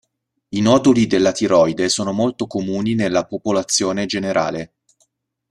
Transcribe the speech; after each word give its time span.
I 0.55 0.61
noduli 0.61 1.05
dell'tiroide 1.05 1.87
sono 1.87 2.11
molto 2.11 2.47
comuni 2.47 2.95
nella 2.95 3.27
popolazione 3.27 4.07
generale. 4.07 4.73